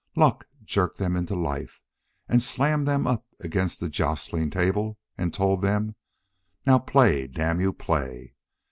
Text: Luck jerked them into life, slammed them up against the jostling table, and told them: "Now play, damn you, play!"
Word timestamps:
Luck 0.15 0.47
jerked 0.63 0.97
them 0.97 1.15
into 1.15 1.35
life, 1.35 1.79
slammed 2.39 2.87
them 2.87 3.05
up 3.05 3.27
against 3.39 3.79
the 3.79 3.87
jostling 3.87 4.49
table, 4.49 4.97
and 5.15 5.31
told 5.31 5.61
them: 5.61 5.93
"Now 6.65 6.79
play, 6.79 7.27
damn 7.27 7.61
you, 7.61 7.71
play!" 7.71 8.33